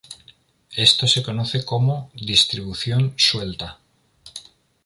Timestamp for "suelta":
3.17-3.77